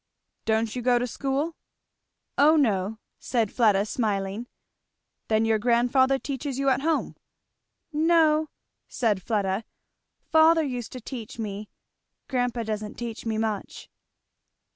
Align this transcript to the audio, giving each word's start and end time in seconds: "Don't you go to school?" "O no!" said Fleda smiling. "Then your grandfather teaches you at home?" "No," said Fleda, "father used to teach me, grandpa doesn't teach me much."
"Don't 0.45 0.75
you 0.75 0.81
go 0.81 0.97
to 0.97 1.05
school?" 1.05 1.55
"O 2.35 2.55
no!" 2.55 2.97
said 3.19 3.53
Fleda 3.53 3.85
smiling. 3.85 4.47
"Then 5.27 5.45
your 5.45 5.59
grandfather 5.59 6.17
teaches 6.17 6.57
you 6.57 6.69
at 6.69 6.81
home?" 6.81 7.15
"No," 7.93 8.49
said 8.87 9.21
Fleda, 9.21 9.63
"father 10.31 10.63
used 10.63 10.91
to 10.93 11.01
teach 11.01 11.37
me, 11.37 11.69
grandpa 12.27 12.63
doesn't 12.63 12.95
teach 12.95 13.27
me 13.27 13.37
much." 13.37 13.89